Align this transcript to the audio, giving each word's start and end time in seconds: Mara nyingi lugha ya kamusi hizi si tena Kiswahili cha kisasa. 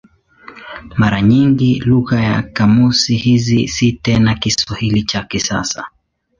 Mara 0.97 1.21
nyingi 1.21 1.79
lugha 1.79 2.21
ya 2.21 2.41
kamusi 2.41 3.15
hizi 3.15 3.67
si 3.67 3.91
tena 3.91 4.35
Kiswahili 4.35 5.03
cha 5.03 5.23
kisasa. 5.23 5.87